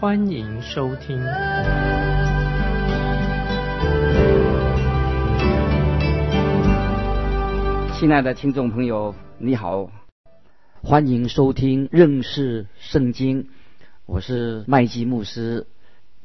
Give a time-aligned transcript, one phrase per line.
[0.00, 1.18] 欢迎收听。
[7.98, 9.90] 亲爱的听众朋友，你好，
[10.82, 13.48] 欢迎收听认识圣经，
[14.06, 15.66] 我是麦基牧师。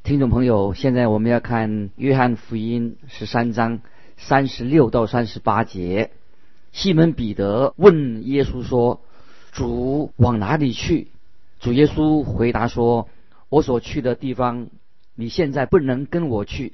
[0.03, 3.79] 听众朋友，现在我们要看约翰福音十三章。
[4.17, 6.11] 三十六到三十八节，
[6.71, 9.01] 西门彼得问耶稣说
[9.51, 11.07] ：“主往哪里去？”
[11.59, 13.09] 主耶稣回答说
[13.53, 14.69] ：“我所去的地方，
[15.13, 16.73] 你现在不能跟我去，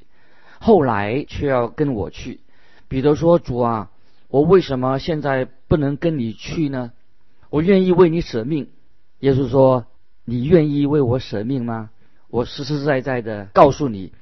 [0.60, 2.40] 后来却要跟我去。”
[2.88, 3.92] 彼得说：“主啊，
[4.30, 6.94] 我为什么现在不能跟你去呢？
[7.50, 8.70] 我愿意为你舍命。”
[9.20, 9.88] 耶稣说
[10.24, 11.90] ：“你愿意为我舍命吗？
[12.30, 14.14] 我实实在在的告诉你，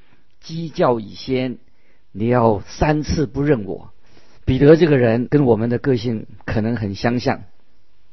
[0.42, 1.60] 鸡叫已先。”
[2.12, 3.92] 你要三次不认我，
[4.44, 7.44] 彼得这个人跟我们的个性可能很相像。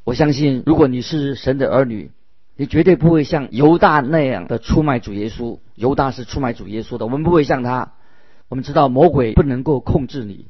[0.04, 2.10] 我相信，如果你是神的儿女，
[2.56, 5.58] 你绝对不会像犹大那样的出卖主耶稣。
[5.74, 7.92] 犹大是出卖主耶稣的，我们不会像他。
[8.48, 10.46] 我们知道魔鬼不能够控制你，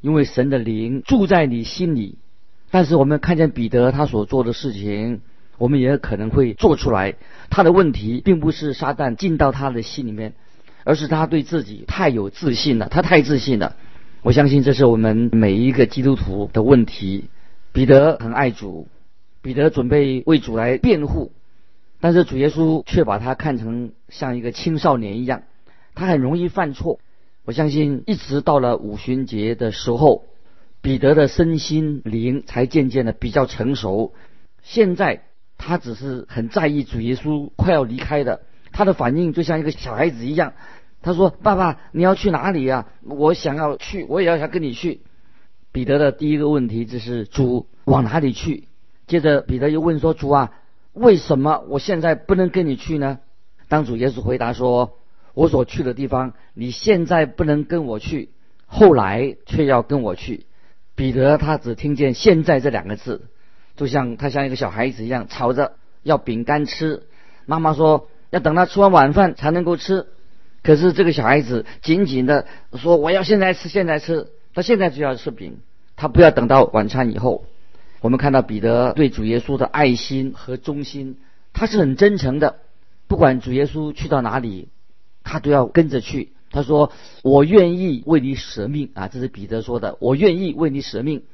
[0.00, 2.18] 因为神的灵住在你心里。
[2.70, 5.20] 但是我们看见彼得他所做的事情，
[5.56, 7.14] 我们也可能会做出来。
[7.50, 10.34] 他的问题并不是撒旦进到他的心里面。
[10.84, 13.76] 而是他对自己太有自信了，他太自信了。
[14.22, 17.24] 我相信这是我们每一个基督徒的问题。
[17.72, 18.88] 彼得很爱主，
[19.42, 21.32] 彼得准备为主来辩护，
[22.00, 25.42] 但是主耶稣却把他看成像一个青少年一样，
[25.94, 27.00] 他很容易犯错。
[27.44, 30.24] 我相信一直到了五旬节的时候，
[30.80, 34.12] 彼得的身心灵才渐渐的比较成熟。
[34.62, 35.22] 现在
[35.56, 40.52] 他只是很在意主耶稣快要离开的，他的反应就像一个小孩子一样。
[41.00, 42.86] 他说：“爸爸，你要去哪里呀？
[43.02, 45.00] 我想要去，我也要想跟你去。”
[45.72, 48.64] 彼得的第一个问题就是：“主往哪里去？”
[49.06, 50.52] 接着彼得又问说：“主啊，
[50.98, 53.18] 为什么我现在不能跟你去呢？”
[53.68, 54.98] 当主耶稣回答说
[55.34, 58.30] ：“我所去的地方，你现在不能跟我去，
[58.66, 60.46] 后来却要跟我去。”
[60.96, 63.28] 彼得他只听见“现在”这两个字，
[63.76, 67.04] 就像他像一个小孩子一样吵着要饼干吃。
[67.46, 70.06] 妈妈说要等他吃完晚饭才能够吃。
[70.62, 74.28] 可是这个小孩子紧紧的说：“我要现在吃，现在吃。
[74.54, 75.60] 他现在就要吃饼，
[75.94, 77.44] 他不要等到晚餐以后。”
[78.00, 81.16] 我们看到彼得对主耶稣的爱心和忠心，
[81.52, 82.56] 他是很真诚的。
[83.06, 84.68] 不管主耶稣去到哪里，
[85.24, 86.32] 他都要跟着去。
[86.50, 86.92] 他说
[87.22, 91.24] ：“我愿意为你舍命啊！”这是彼得说的：“我愿意为你舍命。”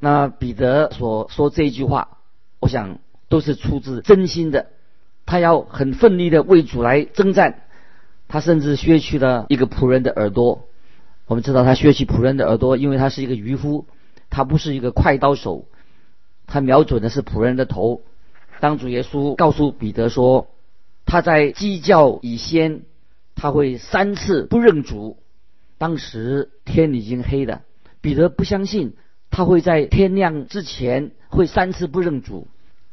[0.00, 2.18] 那彼得所说这一句话，
[2.58, 2.98] 我想
[3.28, 4.66] 都是出自真心的。
[5.26, 7.62] 他要很奋力的为主来征战。
[8.26, 10.66] 他甚至削去了一个仆人的耳朵。
[11.26, 13.86] 我们知道他削去仆人的耳朵，因为他是一个渔夫，
[14.30, 15.66] 他不是一个快刀手，
[16.46, 18.02] 他瞄准的是仆人的头。
[18.60, 20.48] 当主耶稣告诉彼得说
[21.04, 22.82] 他在鸡叫以先
[23.34, 25.18] 他会三次不认主，
[25.76, 27.62] 当时天已经黑了，
[28.00, 28.94] 彼得不相信
[29.30, 32.46] 他会在天亮之前会三次不认主。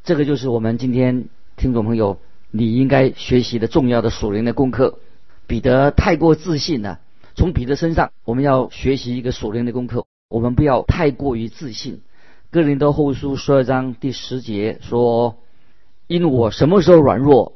[0.04, 2.18] 这个就是我们今天听众朋友
[2.50, 4.98] 你应该学习的重要的属灵的功课。
[5.46, 7.00] 彼得太过自信了。
[7.34, 10.06] 从彼得身上，我们要学习一个属灵的功课。
[10.28, 12.00] 我们不要太过于自信。
[12.52, 15.38] 哥林多后书十二章第十节说
[16.06, 17.54] ：“因我什么时候软弱，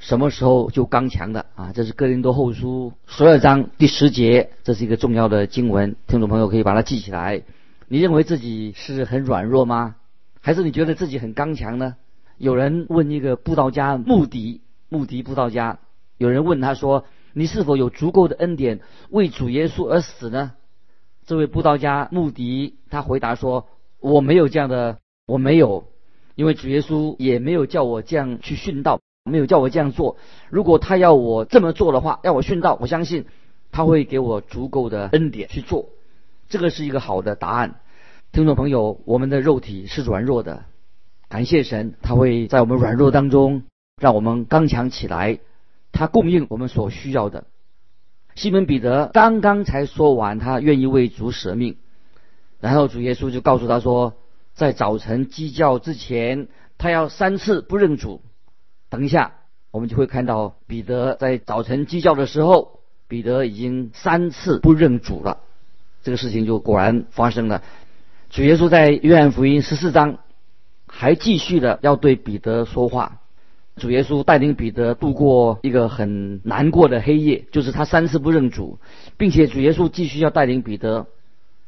[0.00, 5.94] 什么时候就刚强的。”啊，这是哥林多后书十二章第十节，这是一个重要的经文。
[6.08, 7.44] 听众朋友可以把它记起来。
[7.86, 9.94] 你认为自己是很软弱吗？
[10.40, 11.94] 还是你觉得自己很刚强呢？
[12.36, 15.78] 有人问一个布道家穆迪，穆迪布道家，
[16.18, 17.04] 有人问他说。
[17.36, 18.80] 你是否有足够的恩典
[19.10, 20.52] 为主耶稣而死呢？
[21.24, 23.66] 这位布道家穆迪他回答说
[24.04, 25.84] ：“我没有这样的，我没有，
[26.34, 30.18] 因为主耶稣也没有叫我这样去殉道，没有叫我这样做。
[30.50, 33.24] 如果他要我这么做的话，要我殉道，我相信
[33.72, 35.88] 他会给我足够的恩典去做。
[36.50, 37.76] 这个是一个好的答案。
[38.30, 40.64] 听众朋友，我们的肉体是软弱的，
[41.30, 43.62] 感谢神，他会在我们软弱当中
[43.98, 45.38] 让我们刚强起来。”
[45.96, 47.44] 他供应我们所需要的。
[48.34, 51.76] 西门彼得刚刚才说完，他愿意为主舍命，
[52.64, 54.14] 然后主耶稣就告诉他说，
[54.54, 58.22] 在早晨鸡叫之前，他要三次不认主。
[58.88, 59.34] 等一下，
[59.70, 65.40] 我们就会看到彼得在早晨鸡叫的时候，彼得已经三次不认主了。
[66.02, 67.62] 这个事情就果然发生了。
[68.30, 70.20] 主耶稣在约翰福音十四章
[70.86, 73.20] 还继续的要对彼得说话。
[73.76, 78.78] 主耶稣带领彼得度过一个很难过的黑夜，就是他三次不认主，
[79.18, 81.08] 并且主耶稣继续要带领彼得，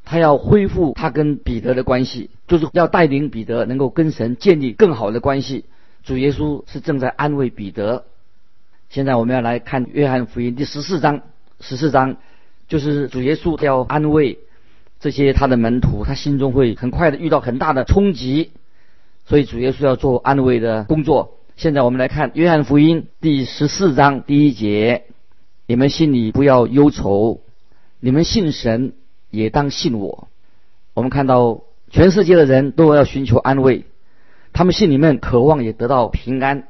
[0.07, 5.65] 他要恢复他跟彼得的关系，就是要带领彼得能够跟神建立更好的关系。
[6.05, 8.05] 主耶稣是正在安慰彼得。
[8.89, 11.23] 现在我们要来看约翰福音第十四章，
[11.61, 12.19] 十四章
[12.69, 14.39] 就是主耶稣要安慰
[15.01, 18.53] 这些他的门徒，他心中会很快的遇到很大的冲击，
[19.27, 21.33] 所以主耶稣要做安慰的工作。
[21.57, 25.03] 现在我们来看约翰福音第十四章第一节：
[25.67, 27.41] 你们心里不要忧愁，
[27.99, 28.93] 你们信神
[29.37, 30.29] 也当信我。
[30.95, 33.85] 我们看到全世界的人都要寻求安慰，
[34.53, 36.67] 他们心里面渴望也得到平安。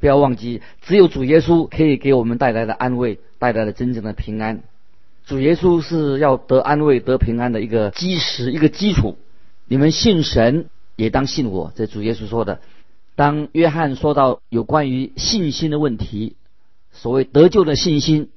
[0.00, 4.62] 不要忘记，只有主耶稣可以给我们带来的安慰，带来了真正的平安。
[5.24, 9.16] 主耶稣是要得安慰、得平安的一个基石、一个基础。
[9.68, 10.66] 你们信神
[10.96, 12.60] 也当信我，这主耶稣说的。
[13.14, 16.34] 当约翰说到有关于信心的问题，
[16.90, 18.30] 所谓得救的信心，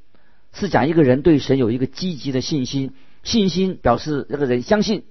[0.53, 2.93] 是讲一个人对神有一个积极的信心。
[3.25, 5.03] 信心表示这个人相信、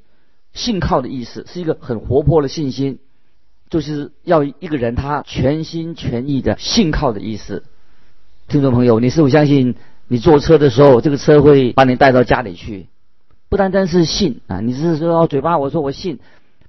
[0.54, 3.00] 信靠的意思，是一个很活泼的信心，
[3.68, 7.64] 就是要一个人他全心全意的信靠的意思。
[8.48, 9.74] 听众朋友，你是否相信
[10.08, 12.86] 你坐车的时候，这个车会把你带到家里去？
[13.48, 16.20] 不单单是信啊，你是说嘴巴我说我信，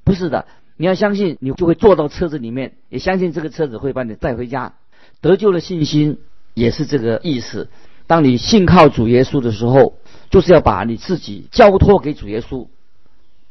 [0.03, 0.45] 不是的。
[0.77, 4.73] 你要相信，你就会坐到车子里面，也相信这个车子会把你带回家。
[5.21, 6.17] 得救的信心
[6.53, 7.69] 也是这个意思。
[8.07, 9.97] 当你信靠主耶稣的时候，
[10.35, 12.67] 就是要把你自己交托给主耶稣，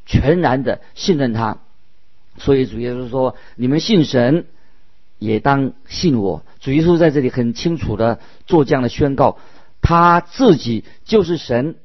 [0.05, 1.57] 全然的信任他。
[2.37, 4.45] 所以主耶稣说：“你们信神，
[5.19, 9.39] 也当信我。”主耶稣在这里很清楚的做这样的宣告，
[9.81, 11.77] 他自己就是神。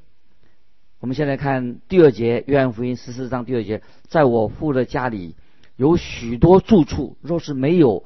[0.99, 5.33] 我们先来看第二节，约翰福音十四章第二节，在我父的家里
[5.77, 8.03] 有许多住处，若是没有，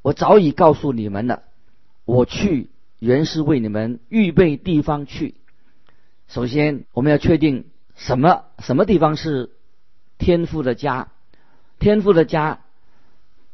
[0.00, 1.42] 我早已告诉你们了。
[2.06, 5.34] 我去原是为你们预备地方去。
[6.28, 7.66] 首先，我们要确定
[7.96, 9.50] 什么什么地方是
[10.18, 11.08] 天父的家，
[11.78, 12.60] 天父的家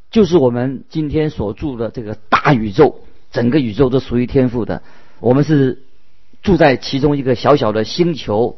[0.09, 3.01] 就是我们今天所住的这个大宇宙，
[3.31, 4.81] 整个宇宙都属于天父的。
[5.19, 5.83] 我们是。
[6.43, 8.57] 住在其中一个小小的星球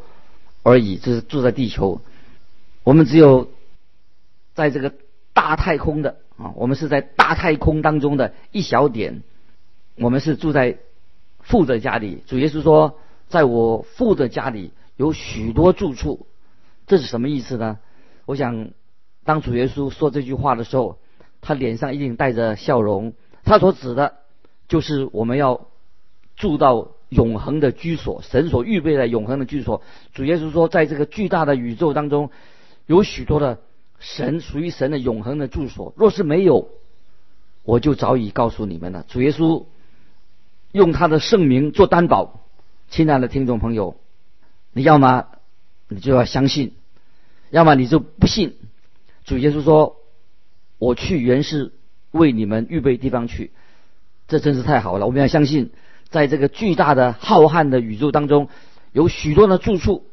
[0.64, 2.00] 而已，就是住在地球。
[2.86, 3.52] 我们只有
[4.54, 4.94] 在这个
[5.34, 9.22] 大太空的啊，我们是在大太空当中的一小点。
[9.98, 10.78] 我们是住在
[11.42, 12.24] 父的家里。
[12.26, 12.98] 主耶稣说，
[13.34, 16.28] 在我父的家里有许多住处，
[16.86, 17.80] 这是什么意思呢？
[18.26, 18.70] 我想，
[19.24, 21.00] 当主耶稣说这句话的时候，
[21.42, 23.14] 他脸上一定带着笑容。
[23.44, 24.14] 他所指的，
[24.68, 25.66] 就是我们要
[26.36, 26.92] 住到。
[27.10, 29.84] 永恒的居所，神所预备的永恒的居所。
[30.16, 32.32] 主耶稣说，在这个巨大的宇宙当中，
[32.88, 33.60] 有许多的
[34.00, 35.94] 神属于神的永恒的住所。
[35.96, 36.70] 若是没有，
[37.62, 39.06] 我就早已告诉你们了。
[39.08, 39.66] 主耶稣
[40.72, 42.43] 用他的圣名做担保，
[42.94, 43.96] 亲爱的听众朋友，
[44.72, 45.26] 你要么
[45.88, 46.74] 你就要相信，
[47.50, 48.56] 要么你就不信。
[49.26, 49.96] 主耶稣说
[50.78, 51.72] ：“我去原是
[52.12, 53.50] 为你们预备地方去。”
[54.30, 55.72] 这真是太好了，我们要相信。
[56.12, 58.48] 在这个巨大的浩瀚的宇宙当中，
[58.92, 60.06] 有许多的住处，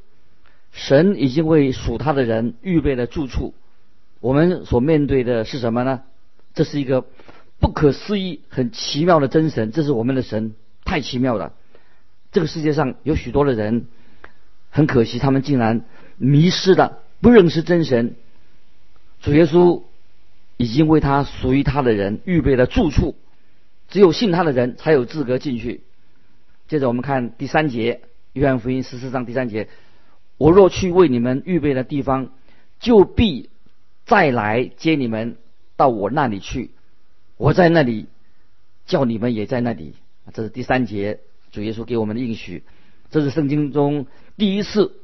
[0.72, 3.52] 神已经为属他的人预备了住处。
[4.20, 6.00] 我们所面对的是什么呢？
[6.54, 7.04] 这是一个
[7.58, 10.54] 不可思议、很奇妙的真神，这是我们的神，
[10.86, 11.52] 太奇妙了。
[12.32, 13.86] 这个世界上有许多的人，
[14.70, 15.84] 很可惜，他们竟然
[16.16, 18.14] 迷失了，不认识真神。
[19.20, 19.82] 主耶稣
[20.56, 23.16] 已经为他属于他的人预备了住处，
[23.88, 25.82] 只有信他的人才有资格进去。
[26.68, 29.68] 接着我们看第三节，约翰福音十四章第三节：
[30.38, 32.30] 我若去为你们预备的地方，
[32.78, 33.50] 就必
[34.06, 35.36] 再来接你们
[35.76, 36.70] 到我那里去。
[37.36, 38.06] 我在那里，
[38.86, 39.94] 叫你们也在那里。
[40.32, 41.18] 这是第三节，
[41.50, 42.64] 主耶稣给我们的应许。
[43.10, 44.96] 这是圣经中第一次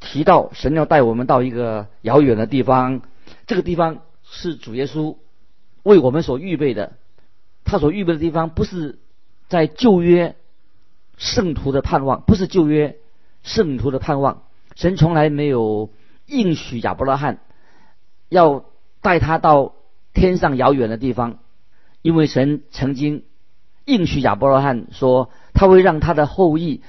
[0.00, 3.02] 提到神要带我们到一个遥远的地方。
[3.46, 5.16] 这个地方是主耶稣
[5.82, 6.92] 为我们所预备的。
[7.64, 8.98] 他所预备的地方不是
[9.48, 10.36] 在旧约。
[11.16, 12.96] 圣徒的盼望不是旧约
[13.42, 14.44] 圣徒的盼望，
[14.74, 15.90] 神从来没有
[16.24, 17.40] 应许亚伯拉罕
[18.30, 18.64] 要
[19.02, 19.74] 带他到
[20.14, 21.40] 天上遥远的地方，
[22.00, 23.24] 因为神曾经
[23.84, 26.82] 应许亚伯拉罕说他会让他的后裔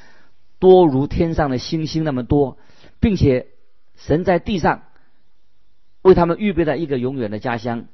[0.60, 2.58] 多如天上的星星那么多，
[3.00, 3.48] 并且
[3.96, 4.84] 神在地上
[6.02, 7.86] 为他们预备了一个永远的家乡。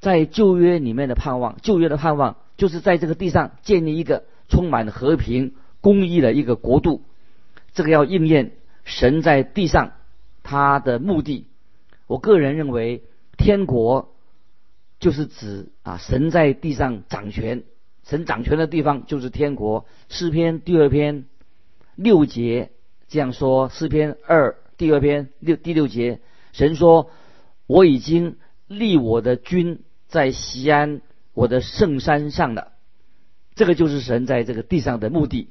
[0.00, 2.36] 在旧约里面的盼望，旧约的盼望。
[2.56, 7.02] 就是在这个地上建立一个充满和平、公义的一个国度。
[7.72, 8.52] 这个要应验
[8.84, 9.92] 神在地上
[10.42, 11.46] 他的目的。
[12.06, 13.02] 我个人认为，
[13.36, 14.14] 天国
[15.00, 17.64] 就是指啊，神在地上掌权，
[18.04, 19.86] 神掌权的地方就是天国。
[20.08, 21.24] 诗篇第二篇
[21.94, 22.70] 六节
[23.08, 26.20] 这样说：诗篇二第二篇六第六节，
[26.52, 27.10] 神说
[27.66, 31.00] ：“我已经立我的君在西安
[31.34, 32.72] 我的圣山上了。”
[33.54, 35.50] 这个就是神在这个地上的目的。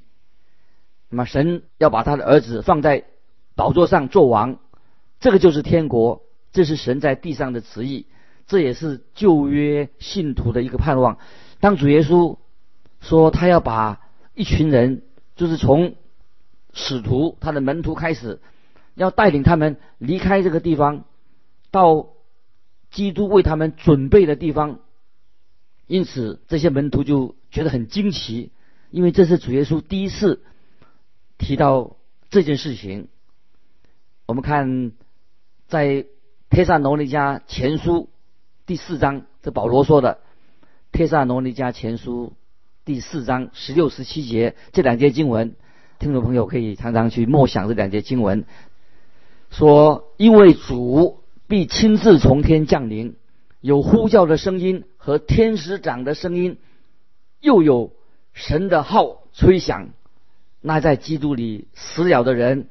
[1.10, 3.06] 那么，神要把他的儿子放在
[3.56, 4.60] 宝座上做王，
[5.20, 6.24] 这个就是天国。
[6.52, 8.08] 这是神在地上的旨意，
[8.46, 11.18] 这也是旧约信徒的一个盼望。
[11.62, 12.38] 当主耶稣
[13.02, 14.00] 说他要把
[14.34, 15.04] 一群人，
[15.36, 15.96] 就是从
[16.74, 18.40] 使徒他的门徒开始，
[18.96, 21.04] 要带领他们离开这个地方，
[21.70, 22.08] 到
[22.90, 24.80] 基督为他们准备的地方。
[25.88, 28.52] 因此，这些门徒就觉得很惊奇，
[28.90, 30.42] 因为这是主耶稣第一次
[31.38, 31.98] 提到
[32.30, 33.10] 这件事情。
[34.26, 34.94] 我们看
[35.68, 36.06] 在。
[36.54, 37.94] 《帖萨罗尼迦前书》
[38.66, 40.16] 第四章，这保罗说的，
[40.92, 42.34] 《帖萨罗尼迦前书》
[42.94, 45.56] 第四章十六、十七节这两节经文，
[45.98, 48.44] 听众朋友可以常常去默想这两节经文。
[49.50, 53.16] 说，因为主必亲自从天降临，
[53.62, 56.58] 有呼叫的声音和天使长的声音，
[57.40, 57.94] 又有
[58.34, 59.92] 神的号吹响。
[60.60, 62.68] 那在基督里死了的人，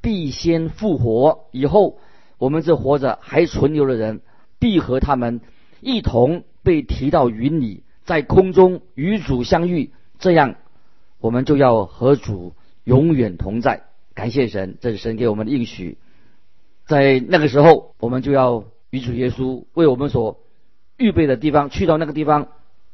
[0.00, 2.00] 必先复活，以后。
[2.38, 4.20] 我们这活着还存留的人，
[4.58, 5.40] 必和他们
[5.80, 9.92] 一同被提到云里，在空中与主相遇。
[10.18, 10.56] 这样，
[11.20, 13.84] 我们就要和主永远同在。
[14.14, 15.96] 感谢神，这是神给我们的应许。
[16.86, 20.40] 在那个时候，我们就要与主耶稣为我们所
[20.96, 22.48] 预备的地方，去到那个地方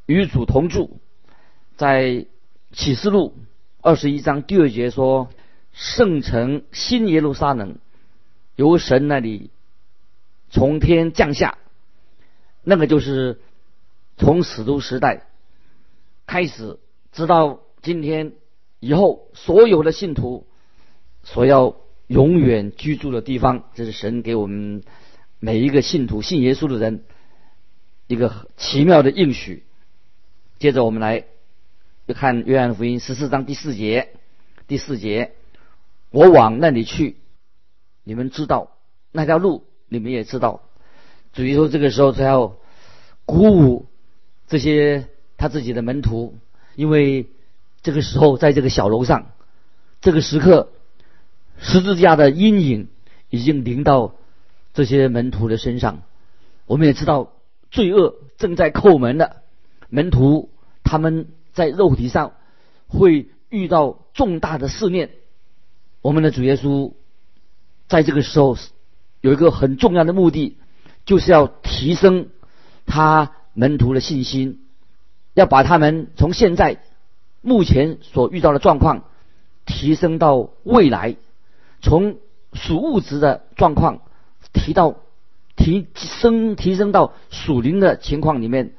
[0.04, 1.00] 与主同住。
[1.78, 2.26] 在
[2.72, 3.32] 启示录
[3.80, 5.30] 二十一章第二节说
[5.72, 7.78] ：“圣城新耶路撒冷。”
[8.54, 9.48] 由神那里
[10.50, 11.56] 从天降下，
[12.62, 13.40] 那个就是
[14.16, 15.26] 从使徒时代
[16.26, 16.78] 开始，
[17.12, 18.32] 直到今天
[18.80, 20.46] 以后，所有的信徒
[21.22, 24.82] 所要永远居住的地方，这是神给我们
[25.38, 27.04] 每一个信徒信耶稣的人
[28.06, 29.64] 一个奇妙的应许。
[30.58, 31.24] 接着我们来
[32.14, 34.08] 看约翰福音十四章第四节，
[34.66, 35.34] 第四节，
[36.10, 37.16] 我往那里去。
[38.02, 38.70] 你们知道
[39.12, 40.62] 那条路，你们也知道。
[41.32, 42.56] 主耶稣这个时候他要
[43.26, 43.86] 鼓舞
[44.48, 46.38] 这些他自己的门徒，
[46.74, 47.26] 因为
[47.82, 49.32] 这个时候在这个小楼上，
[50.00, 50.70] 这个时刻
[51.58, 52.88] 十字架的阴影
[53.30, 54.14] 已经临到
[54.74, 56.02] 这些门徒的身上。
[56.66, 57.32] 我们也知道
[57.70, 59.42] 罪恶正在叩门的
[59.88, 60.50] 门徒，
[60.84, 62.32] 他们在肉体上
[62.88, 65.10] 会遇到重大的试炼。
[66.02, 66.92] 我们的主耶稣。
[67.88, 68.58] 在这个时候，
[69.20, 70.56] 有一个很重要的目的，
[71.04, 72.30] 就是要提升
[72.84, 74.60] 他门徒的信心，
[75.34, 76.78] 要把他们从现在
[77.40, 79.04] 目前所遇到的状况
[79.64, 81.16] 提升到未来，
[81.80, 82.18] 从
[82.52, 84.02] 属物质的状况
[84.52, 84.96] 提到
[85.56, 88.74] 提升提升到属灵的情况里面。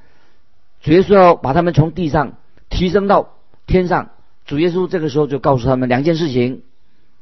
[0.81, 2.37] 主耶稣要把他们从地上
[2.69, 3.33] 提升到
[3.65, 4.11] 天上。
[4.45, 6.61] 主耶稣这个时候就告诉他们两件事情，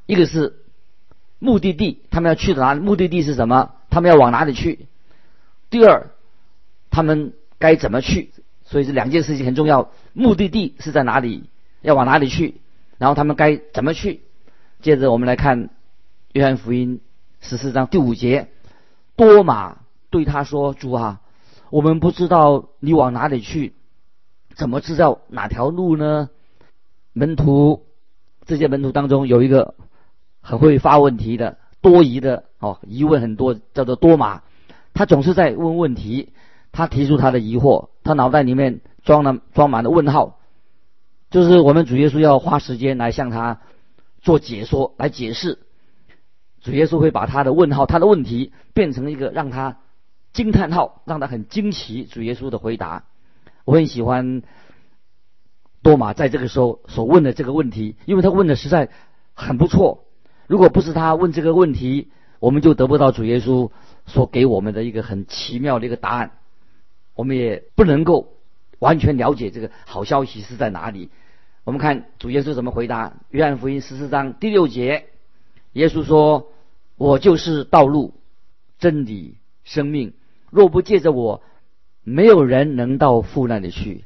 [0.06, 0.60] 一个是。
[1.38, 2.80] 目的地，他们要去哪里？
[2.80, 3.74] 目的地是什么？
[3.90, 4.88] 他们要往哪里去？
[5.70, 6.08] 第二，
[6.90, 8.32] 他们该怎么去？
[8.64, 9.92] 所以这两件事情很重要。
[10.14, 11.50] 目的地是在哪里？
[11.82, 12.62] 要往哪里去？
[12.98, 14.22] 然后他们该怎么去？
[14.82, 15.70] 接着我们来看
[16.34, 17.02] 约翰福音
[17.42, 18.50] 十四章第五节，
[19.16, 21.22] 多马对他说：“主啊，
[21.70, 23.74] 我们不知道你往哪里去，
[24.56, 26.30] 怎么知道哪条路呢？”
[27.14, 27.86] 门徒
[28.46, 29.76] 这些门徒当中有一个。
[30.48, 34.44] 很会发问题的，多疑的哦，疑问很多，叫做多马。
[34.94, 36.34] 他总是在问问题，
[36.76, 40.40] 他提出他的疑惑，他脑袋里面装了装满了问号。
[41.32, 43.62] 就是我们主耶稣要花时间来向他
[44.22, 45.60] 做解说，来解释。
[46.60, 49.78] 主耶稣会把他的问号、他的问题变成一个让他
[50.34, 52.04] 惊叹号，让他很惊奇。
[52.04, 53.06] 主耶稣的回答，
[53.64, 54.42] 我很喜欢
[55.82, 58.90] 多马在这个时候所问的这个问题，因为他问的实在
[59.34, 60.04] 很不错。
[60.48, 63.72] 如果不是他问这个问题，我们就得不到主耶稣
[64.06, 66.32] 所给我们的一个很奇妙的一个答案。
[67.16, 68.34] 我们也不能够
[68.80, 71.10] 完全了解这个好消息是在哪里。
[71.64, 73.14] 我们看主耶稣怎么回答。
[73.32, 75.06] 约翰福音十四章第六节，
[75.74, 76.50] 耶稣说
[76.98, 78.14] ：“我就是道路、
[78.78, 80.14] 真理、生命。
[80.52, 81.42] 若不借着我，
[82.04, 84.04] 没有人能到父那里去。”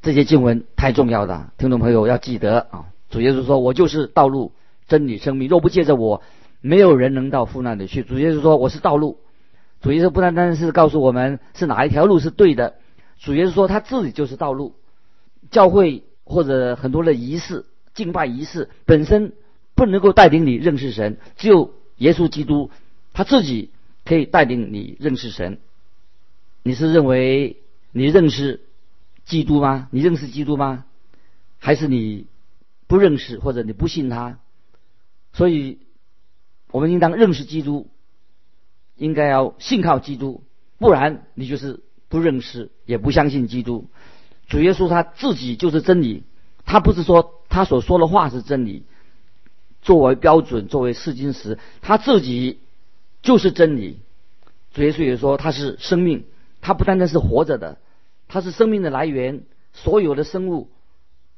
[0.00, 2.86] 这些经文太重要了，听众朋友要记得啊！
[3.10, 4.52] 主耶稣说：“我就是道路、
[4.86, 6.22] 真理、生命，若不借着我，
[6.60, 9.18] 没有人能到父那里去。”主耶稣说：“我是道路。”
[9.84, 12.76] 主耶稣不单单是告诉我们是哪一条路是对的，
[13.18, 14.74] 主耶稣说他自己就是道路。
[15.50, 19.34] 教会或者很多的仪式、敬拜仪式本身
[19.74, 22.70] 不能够带领你认识神，只有耶稣基督
[23.12, 23.68] 他自己
[24.06, 25.58] 可以带领你认识神。
[26.62, 27.58] 你是认为
[27.92, 28.62] 你认识
[29.26, 29.88] 基督吗？
[29.90, 30.86] 你认识基督吗？
[31.58, 32.24] 还是你
[32.86, 34.38] 不认识或者你不信他？
[35.34, 35.76] 所以，
[36.70, 37.86] 我们应当认识基督，
[38.96, 40.42] 应该要信靠基督，
[40.78, 43.88] 不然你就是不认识也不相信基督。
[44.48, 46.22] 主耶稣他自己就是真理，
[46.64, 48.84] 他不是说他所说的话是真理，
[49.82, 52.58] 作为标准作为试金石，他自己
[53.22, 54.00] 就是真理。
[54.72, 56.24] 主耶稣也说他是生命。
[56.66, 57.76] 它不单单是活着的，
[58.26, 59.42] 它是生命的来源。
[59.74, 60.70] 所有的生物，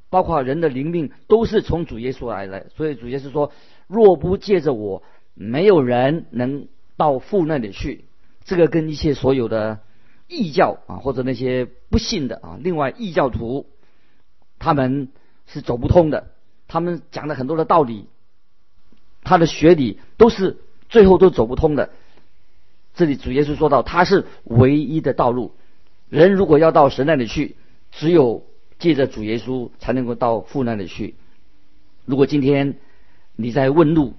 [0.08, 2.68] 包括人的灵命，都是从主耶稣来的。
[2.76, 3.50] 所以主耶稣说
[3.88, 5.02] ：“若不借着我，
[5.34, 8.04] 没有人能到父那里去。”
[8.44, 9.80] 这个跟一切所有的
[10.28, 13.66] 异教啊，或者那些不信的啊，另外异教徒，
[14.58, 15.08] 他们
[15.46, 16.30] 是走不通的。
[16.68, 18.06] 他们讲的很多的道理，
[19.22, 21.90] 他的学理都是最后都走不通的。
[22.94, 25.54] 这里主耶稣说到，他是唯一的道路。
[26.08, 27.56] 人如果要到神那里去，
[27.90, 28.46] 只有
[28.78, 31.16] 借着主耶稣才能够到父那里去。
[32.04, 32.78] 如果今天
[33.34, 34.14] 你在问路，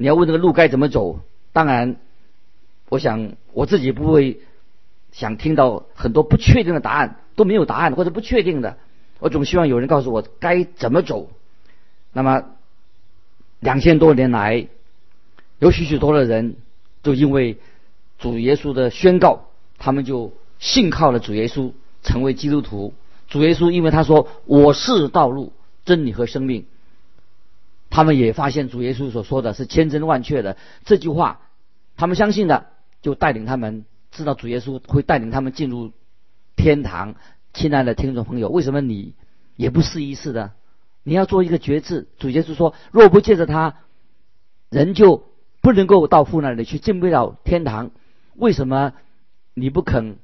[0.00, 1.20] 你要问这个路该怎么走，
[1.52, 1.96] 当然，
[2.88, 4.40] 我想我自己不会
[5.12, 8.78] 想听到很多不确定的答案，都没有答案或者不确定的。
[9.18, 11.28] 我总希望有人告诉我该怎么走。
[12.14, 12.44] 那么
[13.58, 14.68] 两千多年来，
[15.58, 16.56] 有许许多的人。
[17.02, 17.56] 就因为
[18.18, 19.46] 主耶稣的宣告，
[19.78, 22.94] 他们就信靠了主耶稣，成为基督徒。
[23.28, 25.52] 主耶稣因为他说我是道路、
[25.84, 26.66] 真理和生命，
[27.90, 31.40] 他们也发现主耶稣所说的是千真万确的这句话，
[31.96, 32.68] 他们相信的，
[33.02, 35.92] 就带领他们知道主耶稣会带领他们进入
[36.56, 37.16] 天堂。
[37.52, 39.14] 亲爱的听众朋友，为什么你
[39.56, 40.52] 也不试一试的？
[41.02, 42.08] 你要做一个决志。
[42.18, 43.74] 主耶稣说，若不借着他，
[44.70, 45.28] 人就。
[45.62, 47.90] 不能够到父那里去，进不了天堂。
[48.34, 48.94] 为什么
[49.52, 50.16] 你不肯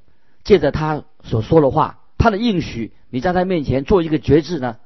[0.43, 4.77] 借着他所说的话，他的应许，你在他面前做一个决志呢？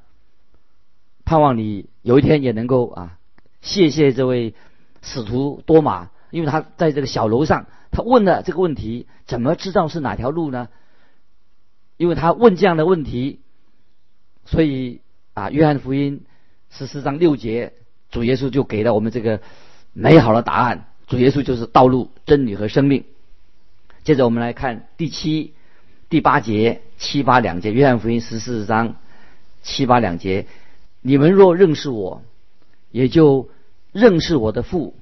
[1.24, 3.18] 盼望你有一天也能够啊，
[3.60, 4.54] 谢谢这位
[5.02, 10.68] 使徒多马，因为他在这个小楼上，他问了这个问题：怎么知道是哪条路呢？
[11.96, 13.40] 因为他问这样的问题，
[14.44, 15.00] 所以
[15.34, 16.24] 啊，约翰福音
[16.70, 17.72] 十四章六节，
[18.10, 19.40] 主耶稣就给了我们这个。
[19.94, 23.04] 美好的答案，主耶稣就是道路、真理和生命。
[24.04, 25.52] 接着我们来看第七、
[26.08, 28.96] 第八节、七八两节，约翰福音十四章
[29.62, 30.46] 七八两节：
[31.02, 32.22] 你们若认识我，
[32.90, 33.50] 也就
[33.92, 34.94] 认识我的父。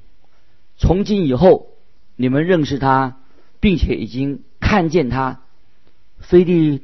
[0.79, 1.69] 从今以后，
[2.17, 3.19] 你们认识他，
[3.61, 5.41] 并且已经看见他。
[6.19, 6.83] 菲利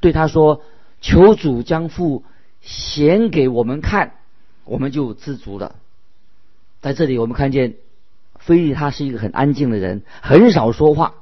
[0.00, 0.62] 对他说
[1.00, 2.24] ：“求主将父
[2.62, 4.14] 显给我们看，
[4.64, 5.76] 我们就知足了。”
[6.80, 7.74] 在这里，我们看见
[8.38, 11.14] 菲利他是一个很安静的人，很少说话，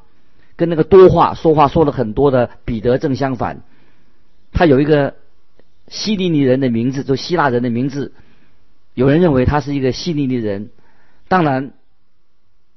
[0.56, 3.62] 跟那个多话说话说了很多的彼得正相反。
[4.52, 5.16] 他有一个
[5.88, 8.12] 希利尼人的名字，就希腊人的名字。
[8.94, 10.70] 有人认为他是一个希利尼人，
[11.28, 11.72] 当然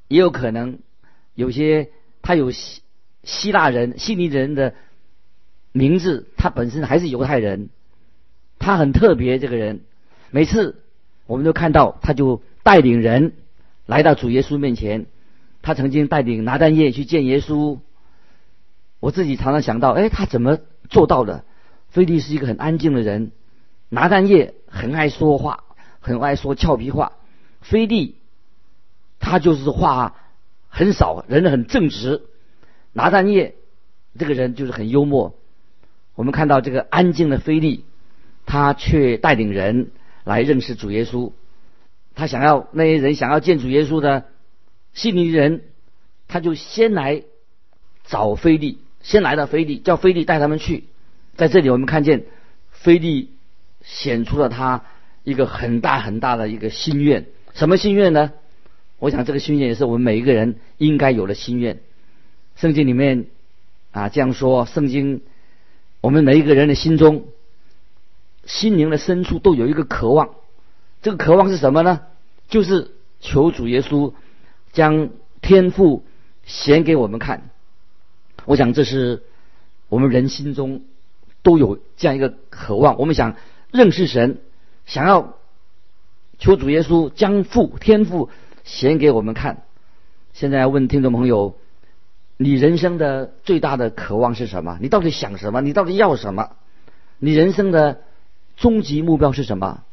[0.07, 0.79] 也有可能
[1.35, 1.89] 有些
[2.21, 2.81] 他有希
[3.23, 4.73] 希腊人、希利人的
[5.71, 7.69] 名字，他本身还是犹太人。
[8.59, 9.81] 他很特别，这个人
[10.31, 10.81] 每次
[11.25, 12.41] 我们都看到他就。
[12.67, 13.31] 带领人
[13.85, 15.05] 来到主耶稣面前，
[15.61, 17.79] 他曾经带领拿单叶去见耶稣。
[18.99, 21.45] 我自己常常想到，哎，他怎么做到的？
[21.89, 23.31] 菲利是一个很安静的人，
[23.89, 25.63] 拿单叶很爱说话，
[25.99, 27.13] 很爱说俏皮话。
[27.61, 28.15] 菲利
[29.19, 30.15] 他就是话
[30.69, 32.21] 很少，人很正直。
[32.93, 33.55] 拿单叶
[34.17, 35.35] 这个人就是很幽默。
[36.15, 37.83] 我们看到这个安静的菲利，
[38.45, 39.91] 他却带领人
[40.23, 41.31] 来认识主耶稣。
[42.15, 44.25] 他想要那些人想要见主耶稣的
[44.93, 45.61] 信尼人，
[46.27, 47.23] 他就先来
[48.05, 50.85] 找菲利，先来到菲利，叫菲利带他们去。
[51.37, 52.25] 在这里，我们看见
[52.71, 53.31] 菲利
[53.83, 54.83] 显出了他
[55.23, 57.27] 一个很大很大的一个心愿。
[57.53, 58.33] 什么心愿呢？
[58.99, 61.79] 我想这个心愿也是我们每一个人应该有的心愿。
[62.55, 63.27] 圣经里面
[63.91, 65.21] 啊这样说：圣经，
[66.01, 67.25] 我们每一个人的心中，
[68.45, 70.31] 心灵的深处都有一个渴望。
[71.03, 72.01] 这个渴望是什么呢？
[72.49, 74.13] 就是求主耶稣
[74.71, 75.09] 将
[75.41, 76.03] 天赋
[76.45, 77.51] 显给我们看。
[78.45, 79.21] 我想这是
[79.89, 80.81] 我们人心中
[81.47, 83.37] 都有这样一个渴望，我们想
[83.71, 84.41] 认识神，
[84.85, 85.35] 想要
[86.37, 88.29] 求主耶稣将父天父
[88.65, 89.63] 显给我们看。
[90.33, 91.55] 现在问听众朋友，
[92.35, 94.77] 你人生的最大的渴望是什么？
[94.81, 95.61] 你到底想什么？
[95.61, 96.49] 你到底要什么？
[97.17, 98.01] 你人生的
[98.57, 99.83] 终极目标是什么？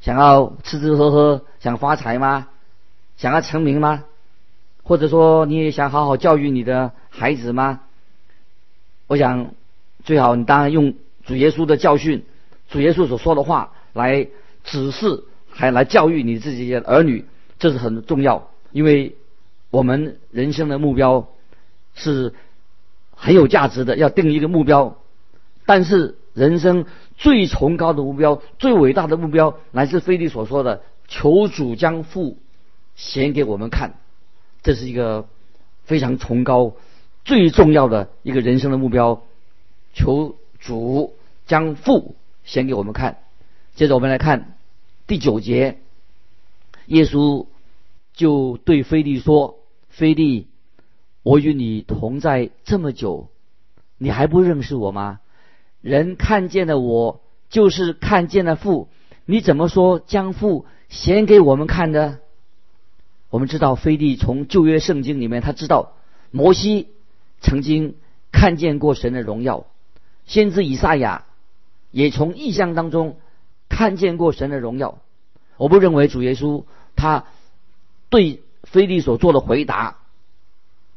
[0.00, 2.46] 想要吃吃喝喝，想发财吗？
[3.16, 4.04] 想要成名吗？
[4.84, 7.80] 或者说你也想好好教育你的孩子吗？
[9.08, 9.54] 我想
[10.04, 12.24] 最好你当然用主耶稣的教训，
[12.68, 14.28] 主耶稣所说的话来
[14.62, 17.24] 指示，还来教育你自己的儿女，
[17.58, 18.50] 这是很重要。
[18.70, 19.16] 因为
[19.70, 21.28] 我们人生的目标
[21.94, 22.34] 是
[23.14, 24.98] 很有价值的，要定一个目标。
[25.64, 26.84] 但是人生
[27.16, 32.36] 最崇高的目标、最伟大的目标，乃是菲利所说的：“求主将父
[32.96, 33.94] 显给我们看。”
[34.62, 35.26] 这是一个
[35.84, 36.74] 非常崇高、
[37.24, 39.22] 最重要的一个人生的目标。
[39.94, 41.14] 求主
[41.46, 43.18] 将父显给我们看。
[43.74, 44.56] 接着我们来看
[45.06, 45.78] 第九节，
[46.86, 47.46] 耶稣
[48.12, 49.56] 就对菲利说
[49.88, 50.48] ：“菲利，
[51.22, 53.28] 我与你同在这么久，
[53.96, 55.20] 你还不认识我吗？
[55.80, 58.88] 人看见了我，就是看见了父。
[59.26, 62.20] 你怎么说将父显给我们看的？”
[63.30, 65.94] 我们知道，菲利从旧约圣经里面，他知道
[66.30, 66.88] 摩西
[67.40, 67.96] 曾经
[68.30, 69.66] 看见过神的荣耀，
[70.26, 71.24] 先知以赛亚
[71.90, 73.18] 也从异象当中
[73.68, 74.98] 看见过神的荣耀。
[75.56, 76.64] 我不认为主耶稣
[76.96, 77.24] 他
[78.08, 79.98] 对菲利所做的回答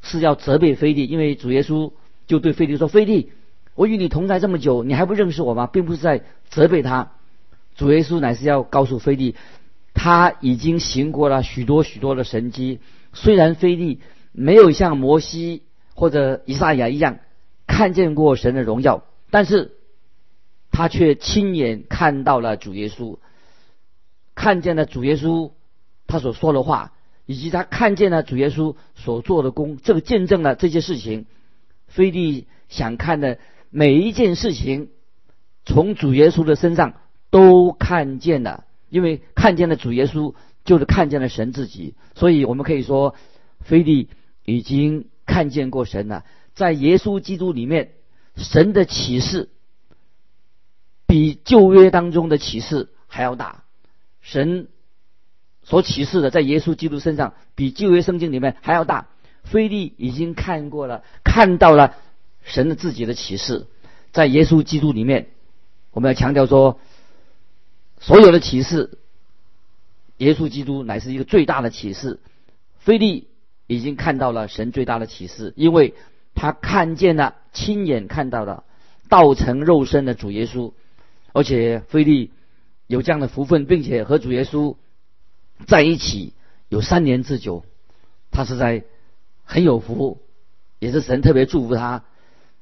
[0.02, 1.92] 是要责备菲利，因为主耶稣
[2.28, 3.32] 就对菲利说：“菲利，
[3.76, 7.12] 我与你同在这么久，你还不认识我吗？”并不是在责备他，
[7.76, 9.36] 主耶稣乃是要告诉菲利。
[9.94, 12.80] 他已经行过了许多许多的神迹，
[13.14, 14.00] 虽然菲利
[14.32, 15.64] 没有像摩西
[15.96, 17.18] 或者以赛亚一样
[17.66, 19.04] 看见过神的荣耀，
[19.38, 19.78] 但是
[20.72, 23.20] 他却亲眼看到了主耶稣，
[24.34, 25.52] 看见了主耶稣
[26.08, 26.94] 他所说的话，
[27.28, 31.28] 以及他看见了主耶稣所做的功，这个见证了这些事情。
[31.88, 33.38] 菲利想看的
[33.70, 34.90] 每一件事情，
[35.66, 36.96] 从主耶稣的身上
[37.30, 38.66] 都看见了。
[38.90, 40.34] 因为看见了主耶稣，
[40.66, 43.14] 就是看见了神自己，所以我们可以说，
[43.60, 44.10] 菲利
[44.46, 46.26] 已经看见过神了。
[46.56, 47.92] 在耶稣基督里面，
[48.38, 49.50] 神的启示
[51.06, 53.64] 比旧约当中的启示还要大。
[54.22, 54.70] 神
[55.64, 59.08] 所启示的，在耶稣基督身上，比旧约圣经里面还要大。
[59.44, 61.96] 菲利已经看过了，看到了
[62.44, 63.68] 神的自己的启示，
[64.12, 65.30] 在耶稣基督里面，
[65.92, 66.80] 我们要强调说。
[68.00, 69.00] 所有的启示，
[70.18, 72.20] 耶稣基督乃是一个最大的启示。
[72.78, 73.28] 菲利
[73.66, 75.96] 已经看到了神最大的启示，因为
[76.38, 78.64] 他看见了，亲眼看到了
[79.10, 80.72] 道成肉身的主耶稣，
[81.34, 82.32] 而且菲利
[82.86, 84.76] 有这样的福分，并且和主耶稣
[85.66, 86.34] 在一起
[86.70, 87.66] 有三年之久，
[88.30, 88.84] 他是在
[89.44, 90.22] 很有福，
[90.78, 92.04] 也是神特别祝福他。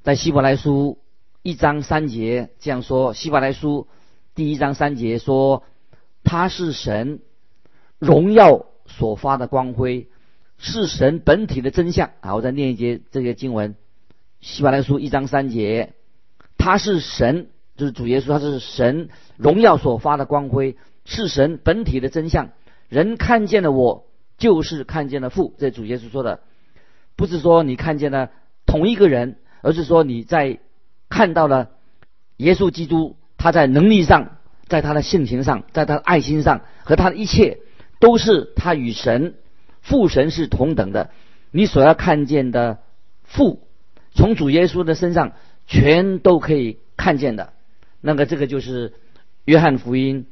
[0.03, 0.97] 在希伯来书
[1.41, 3.87] 一章三节这样说：希伯来书。
[4.35, 5.63] 第一章三节说，
[6.23, 7.19] 他是神
[7.99, 10.07] 荣耀所发的光辉，
[10.65, 12.11] 是神本体的真相。
[12.21, 13.75] 啊，我再念一节这些经文，
[14.41, 15.93] 希伯来书一章三节，
[16.57, 20.75] 他是神，就是主耶稣，他是神荣耀所发的光辉，
[21.05, 22.49] 是神本体的真相。
[22.89, 25.53] 人看见了我，就是看见了父。
[25.57, 26.39] 这主耶稣说的，
[27.15, 28.31] 不是说你看见了
[28.65, 30.59] 同一个人，而是说你在
[31.09, 31.69] 看到了
[32.37, 33.17] 耶稣基督。
[33.37, 37.59] 他在能力上，在他的性情上，在他的爱心上，和他的一切，
[37.99, 39.35] 都是他与神
[39.85, 41.11] 父神是同等的。
[41.51, 42.79] 你所要看见的
[43.23, 43.61] 父，
[44.13, 45.33] 从主耶稣的身上
[45.67, 47.53] 全都可以看见的。
[48.01, 48.93] 那个这个就是
[49.45, 50.25] 约翰福音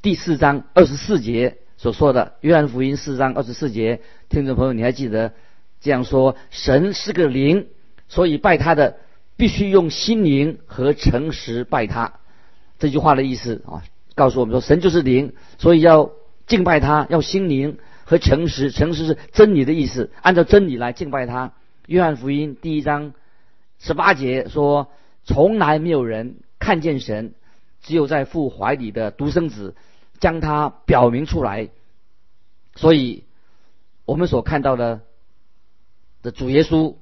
[0.00, 2.34] 第四章二十四节所说的。
[2.40, 5.32] 约翰福音四章二十四节，听众朋友，你还记得
[5.80, 7.66] 这样说：神是个灵，
[8.08, 8.96] 所以拜他的
[9.36, 12.14] 必须用心灵和诚实拜他。
[12.78, 13.82] 这句话的意思啊，
[14.14, 16.12] 告诉我们说，神就是灵，所以要
[16.46, 17.78] 敬拜他，要心灵
[18.10, 18.72] 和诚实。
[18.72, 21.52] 诚实是真理的意思，按照真理来敬拜他。
[21.86, 23.14] 约翰福音第一章
[23.78, 24.90] 十八节说
[25.22, 27.34] ：“从来没有人看见神，
[27.82, 29.76] 只有在父怀里的独生子
[30.18, 31.68] 将他表明出来。”
[32.74, 33.22] 所以，
[34.06, 35.02] 我们所看到的
[36.20, 36.96] 的主耶稣，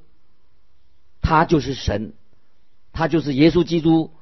[1.22, 2.12] 他就是神，
[2.92, 4.12] 他就是耶稣基督。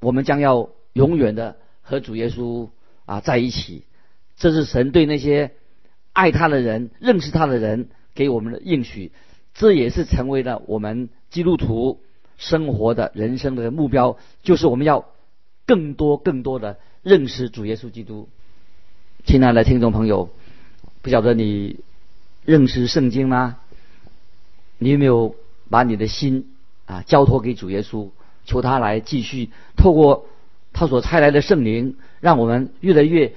[0.00, 2.68] 我们将要永远的和主耶稣
[3.06, 3.86] 啊在一起，
[4.36, 5.54] 这是神对那些
[6.12, 9.12] 爱他的人、认识他的人给我们的应许，
[9.54, 12.00] 这也是成为了我们基督徒
[12.38, 15.06] 生活的人生的目标，就是我们要
[15.66, 18.28] 更多更多的认识主耶稣基督。
[19.24, 20.30] 亲爱的听众朋友，
[21.00, 21.80] 不晓得你
[22.44, 23.58] 认识圣经吗？
[24.78, 25.36] 你有没有
[25.70, 26.52] 把你的心
[26.86, 28.10] 啊交托给主耶稣，
[28.44, 30.26] 求他来继续透过
[30.72, 33.32] 他所差来的圣灵，让我们越来越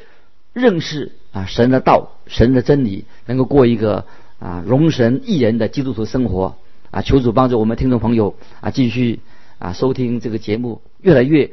[0.54, 4.06] 认识啊神的道、神的真理，能够过一个
[4.40, 6.56] 啊容神益人的基督徒生活
[6.92, 7.02] 啊！
[7.02, 9.20] 求主帮助我们听众朋友啊继续
[9.60, 11.52] 啊收听这个节目，越来越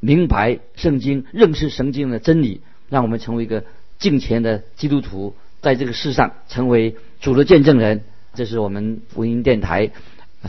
[0.00, 3.62] 明白圣经、认识圣经的真理，让我们成为一个
[4.00, 8.02] 敬虔的基督徒，在这个世上成为主的见证人。
[8.34, 9.92] 这是我们福音电台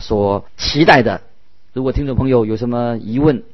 [0.00, 1.20] 所期待的。
[1.72, 3.44] 如果听众朋友有什么疑问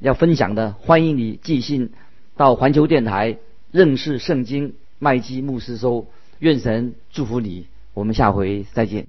[0.00, 1.90] 要分享的，欢迎你寄信
[2.38, 3.36] 到环球电台
[3.70, 6.06] 认识圣经麦基牧师说。
[6.40, 9.08] 愿神祝福你，我们下回再见。